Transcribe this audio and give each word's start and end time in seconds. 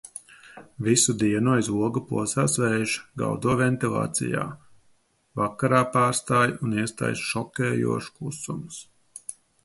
Visu 0.85 1.13
dienu 1.23 1.51
aiz 1.55 1.67
loga 1.73 2.01
plosās 2.11 2.55
vējš, 2.61 2.95
gaudo 3.21 3.53
ventilācijā. 3.59 4.45
Vakarā 5.41 5.81
pārstāj 5.97 6.55
un 6.69 6.73
iestājas 6.85 7.21
šokējošs 7.33 8.09
klusums. 8.17 8.81